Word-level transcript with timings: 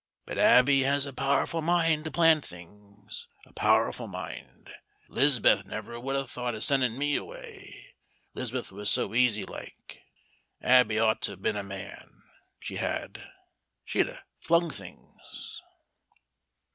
But 0.25 0.39
Abby 0.39 0.81
has 0.81 1.05
a 1.05 1.13
powerful 1.13 1.61
mind 1.61 2.05
to 2.05 2.09
plan 2.11 2.41
things 2.41 3.27
a 3.45 3.53
powerful 3.53 4.07
mind. 4.07 4.71
'Liz'beth 5.09 5.63
never 5.63 5.99
would 5.99 6.15
a' 6.15 6.25
thought 6.25 6.55
of 6.55 6.63
sending 6.63 6.97
me 6.97 7.15
away 7.15 7.93
'Liz'beth 8.33 8.71
was 8.71 8.89
so 8.89 9.13
easy 9.13 9.45
like. 9.45 10.01
Abby 10.59 10.97
ought 10.97 11.21
to 11.21 11.33
a' 11.33 11.37
been 11.37 11.55
a 11.55 11.61
man, 11.61 12.23
she 12.59 12.77
had. 12.77 13.29
She'd 13.85 14.07
a' 14.09 14.23
flung 14.39 14.71
things." 14.71 15.61